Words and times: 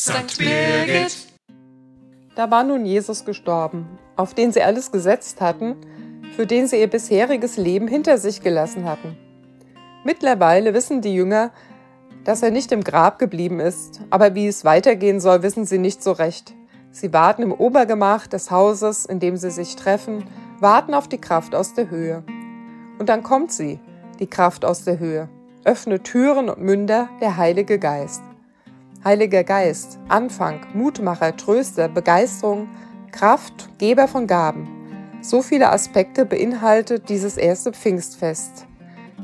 St. 0.00 0.38
Birgit. 0.38 1.26
Da 2.34 2.50
war 2.50 2.64
nun 2.64 2.86
Jesus 2.86 3.26
gestorben, 3.26 3.98
auf 4.16 4.32
den 4.32 4.50
sie 4.50 4.62
alles 4.62 4.92
gesetzt 4.92 5.42
hatten, 5.42 5.76
für 6.34 6.46
den 6.46 6.66
sie 6.66 6.80
ihr 6.80 6.86
bisheriges 6.86 7.58
Leben 7.58 7.86
hinter 7.86 8.16
sich 8.16 8.40
gelassen 8.40 8.86
hatten. 8.86 9.18
Mittlerweile 10.02 10.72
wissen 10.72 11.02
die 11.02 11.12
Jünger, 11.12 11.50
dass 12.24 12.42
er 12.42 12.50
nicht 12.50 12.72
im 12.72 12.82
Grab 12.82 13.18
geblieben 13.18 13.60
ist, 13.60 14.00
aber 14.08 14.34
wie 14.34 14.46
es 14.46 14.64
weitergehen 14.64 15.20
soll, 15.20 15.42
wissen 15.42 15.66
sie 15.66 15.76
nicht 15.76 16.02
so 16.02 16.12
recht. 16.12 16.54
Sie 16.92 17.12
warten 17.12 17.42
im 17.42 17.52
Obergemach 17.52 18.26
des 18.26 18.50
Hauses, 18.50 19.04
in 19.04 19.20
dem 19.20 19.36
sie 19.36 19.50
sich 19.50 19.76
treffen, 19.76 20.24
warten 20.60 20.94
auf 20.94 21.08
die 21.08 21.20
Kraft 21.20 21.54
aus 21.54 21.74
der 21.74 21.90
Höhe. 21.90 22.24
Und 22.98 23.10
dann 23.10 23.22
kommt 23.22 23.52
sie, 23.52 23.78
die 24.18 24.28
Kraft 24.28 24.64
aus 24.64 24.82
der 24.82 24.98
Höhe, 24.98 25.28
öffnet 25.64 26.04
Türen 26.04 26.48
und 26.48 26.62
Münder, 26.62 27.10
der 27.20 27.36
Heilige 27.36 27.78
Geist. 27.78 28.22
Heiliger 29.02 29.44
Geist, 29.44 29.98
Anfang, 30.08 30.60
Mutmacher, 30.74 31.34
Tröster, 31.34 31.88
Begeisterung, 31.88 32.68
Kraft, 33.12 33.70
Geber 33.78 34.06
von 34.08 34.26
Gaben. 34.26 34.68
So 35.22 35.40
viele 35.40 35.70
Aspekte 35.70 36.26
beinhaltet 36.26 37.08
dieses 37.08 37.38
erste 37.38 37.72
Pfingstfest. 37.72 38.66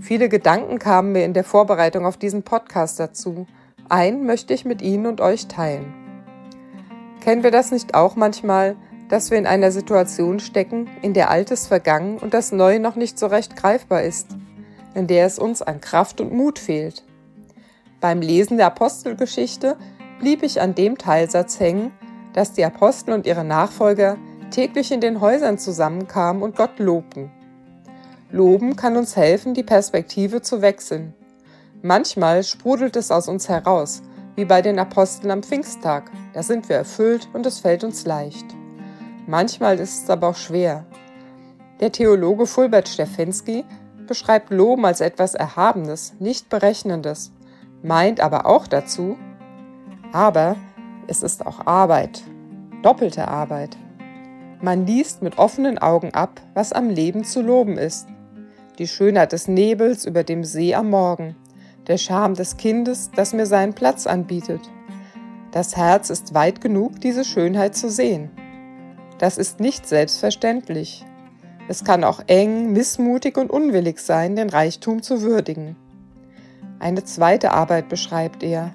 Viele 0.00 0.28
Gedanken 0.28 0.78
kamen 0.78 1.10
mir 1.10 1.24
in 1.24 1.32
der 1.32 1.42
Vorbereitung 1.42 2.06
auf 2.06 2.16
diesen 2.16 2.44
Podcast 2.44 3.00
dazu. 3.00 3.48
Einen 3.88 4.24
möchte 4.24 4.54
ich 4.54 4.64
mit 4.64 4.80
Ihnen 4.80 5.06
und 5.06 5.20
euch 5.20 5.48
teilen. 5.48 5.92
Kennen 7.20 7.42
wir 7.42 7.50
das 7.50 7.72
nicht 7.72 7.96
auch 7.96 8.14
manchmal, 8.14 8.76
dass 9.08 9.32
wir 9.32 9.38
in 9.38 9.46
einer 9.46 9.72
Situation 9.72 10.38
stecken, 10.38 10.88
in 11.02 11.14
der 11.14 11.30
Altes 11.30 11.66
vergangen 11.66 12.18
und 12.18 12.32
das 12.32 12.52
Neue 12.52 12.78
noch 12.78 12.94
nicht 12.94 13.18
so 13.18 13.26
recht 13.26 13.56
greifbar 13.56 14.02
ist, 14.02 14.28
in 14.94 15.08
der 15.08 15.26
es 15.26 15.40
uns 15.40 15.62
an 15.62 15.80
Kraft 15.80 16.20
und 16.20 16.32
Mut 16.32 16.60
fehlt? 16.60 17.02
Beim 18.04 18.20
Lesen 18.20 18.58
der 18.58 18.66
Apostelgeschichte 18.66 19.78
blieb 20.20 20.42
ich 20.42 20.60
an 20.60 20.74
dem 20.74 20.98
Teilsatz 20.98 21.58
hängen, 21.58 21.90
dass 22.34 22.52
die 22.52 22.62
Apostel 22.62 23.14
und 23.14 23.24
ihre 23.24 23.44
Nachfolger 23.44 24.18
täglich 24.50 24.92
in 24.92 25.00
den 25.00 25.22
Häusern 25.22 25.56
zusammenkamen 25.56 26.42
und 26.42 26.54
Gott 26.54 26.78
lobten. 26.78 27.32
Loben 28.30 28.76
kann 28.76 28.98
uns 28.98 29.16
helfen, 29.16 29.54
die 29.54 29.62
Perspektive 29.62 30.42
zu 30.42 30.60
wechseln. 30.60 31.14
Manchmal 31.80 32.44
sprudelt 32.44 32.94
es 32.96 33.10
aus 33.10 33.26
uns 33.26 33.48
heraus, 33.48 34.02
wie 34.34 34.44
bei 34.44 34.60
den 34.60 34.78
Aposteln 34.78 35.30
am 35.30 35.42
Pfingsttag. 35.42 36.10
Da 36.34 36.42
sind 36.42 36.68
wir 36.68 36.76
erfüllt 36.76 37.30
und 37.32 37.46
es 37.46 37.60
fällt 37.60 37.84
uns 37.84 38.04
leicht. 38.04 38.44
Manchmal 39.26 39.80
ist 39.80 40.02
es 40.02 40.10
aber 40.10 40.28
auch 40.28 40.36
schwer. 40.36 40.84
Der 41.80 41.90
Theologe 41.90 42.46
Fulbert 42.46 42.86
Stefensky 42.86 43.64
beschreibt 44.06 44.50
Loben 44.50 44.84
als 44.84 45.00
etwas 45.00 45.34
Erhabenes, 45.34 46.12
nicht 46.18 46.50
Berechnendes, 46.50 47.32
meint 47.84 48.20
aber 48.20 48.46
auch 48.46 48.66
dazu, 48.66 49.16
aber 50.12 50.56
es 51.06 51.22
ist 51.22 51.46
auch 51.46 51.66
Arbeit, 51.66 52.22
doppelte 52.82 53.28
Arbeit. 53.28 53.76
Man 54.60 54.86
liest 54.86 55.22
mit 55.22 55.38
offenen 55.38 55.78
Augen 55.78 56.14
ab, 56.14 56.40
was 56.54 56.72
am 56.72 56.88
Leben 56.88 57.24
zu 57.24 57.42
loben 57.42 57.76
ist. 57.76 58.08
Die 58.78 58.88
Schönheit 58.88 59.32
des 59.32 59.46
Nebels 59.46 60.06
über 60.06 60.24
dem 60.24 60.42
See 60.42 60.74
am 60.74 60.88
Morgen, 60.88 61.36
der 61.86 61.98
Charme 61.98 62.34
des 62.34 62.56
Kindes, 62.56 63.10
das 63.14 63.34
mir 63.34 63.46
seinen 63.46 63.74
Platz 63.74 64.06
anbietet. 64.06 64.62
Das 65.52 65.76
Herz 65.76 66.08
ist 66.08 66.32
weit 66.32 66.62
genug, 66.62 67.00
diese 67.00 67.24
Schönheit 67.24 67.76
zu 67.76 67.90
sehen. 67.90 68.30
Das 69.18 69.36
ist 69.36 69.60
nicht 69.60 69.86
selbstverständlich. 69.86 71.04
Es 71.68 71.84
kann 71.84 72.02
auch 72.02 72.22
eng, 72.26 72.72
missmutig 72.72 73.36
und 73.36 73.50
unwillig 73.50 73.98
sein, 73.98 74.36
den 74.36 74.48
Reichtum 74.48 75.02
zu 75.02 75.20
würdigen. 75.20 75.76
Eine 76.78 77.04
zweite 77.04 77.52
Arbeit 77.52 77.88
beschreibt 77.88 78.42
er. 78.42 78.74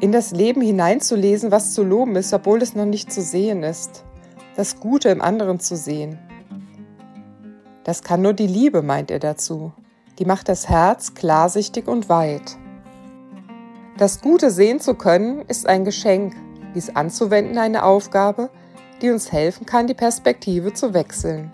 In 0.00 0.12
das 0.12 0.32
Leben 0.32 0.60
hineinzulesen, 0.60 1.50
was 1.50 1.72
zu 1.72 1.82
loben 1.82 2.16
ist, 2.16 2.32
obwohl 2.34 2.60
es 2.60 2.74
noch 2.74 2.84
nicht 2.84 3.12
zu 3.12 3.22
sehen 3.22 3.62
ist. 3.62 4.04
Das 4.56 4.80
Gute 4.80 5.08
im 5.08 5.22
anderen 5.22 5.60
zu 5.60 5.76
sehen. 5.76 6.18
Das 7.84 8.02
kann 8.02 8.20
nur 8.20 8.32
die 8.32 8.46
Liebe, 8.46 8.82
meint 8.82 9.10
er 9.10 9.20
dazu. 9.20 9.72
Die 10.18 10.24
macht 10.24 10.48
das 10.48 10.68
Herz 10.68 11.14
klarsichtig 11.14 11.88
und 11.88 12.08
weit. 12.08 12.56
Das 13.96 14.20
Gute 14.20 14.50
sehen 14.50 14.80
zu 14.80 14.94
können, 14.94 15.42
ist 15.48 15.66
ein 15.66 15.84
Geschenk, 15.84 16.34
dies 16.74 16.94
anzuwenden 16.94 17.56
eine 17.56 17.84
Aufgabe, 17.84 18.50
die 19.00 19.10
uns 19.10 19.32
helfen 19.32 19.66
kann, 19.66 19.86
die 19.86 19.94
Perspektive 19.94 20.74
zu 20.74 20.92
wechseln. 20.92 21.50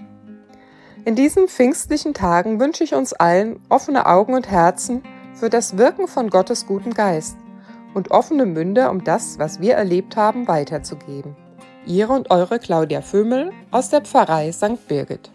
In 1.04 1.16
diesen 1.16 1.48
pfingstlichen 1.48 2.14
Tagen 2.14 2.60
wünsche 2.60 2.84
ich 2.84 2.94
uns 2.94 3.12
allen 3.12 3.60
offene 3.68 4.06
Augen 4.06 4.34
und 4.34 4.50
Herzen 4.50 5.02
für 5.34 5.50
das 5.50 5.76
Wirken 5.76 6.08
von 6.08 6.30
Gottes 6.30 6.66
guten 6.66 6.94
Geist 6.94 7.36
und 7.94 8.10
offene 8.10 8.46
Münder, 8.46 8.90
um 8.90 9.04
das, 9.04 9.38
was 9.38 9.60
wir 9.60 9.74
erlebt 9.74 10.16
haben, 10.16 10.48
weiterzugeben. 10.48 11.36
Ihre 11.86 12.12
und 12.12 12.30
eure 12.30 12.58
Claudia 12.58 13.02
Vömel 13.02 13.52
aus 13.70 13.90
der 13.90 14.02
Pfarrei 14.02 14.52
St. 14.52 14.86
Birgit. 14.88 15.30